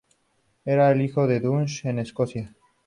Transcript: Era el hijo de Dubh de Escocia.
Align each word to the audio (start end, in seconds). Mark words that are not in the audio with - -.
Era 0.65 0.89
el 0.91 1.03
hijo 1.03 1.27
de 1.27 1.39
Dubh 1.39 1.67
de 1.83 2.01
Escocia. 2.01 2.55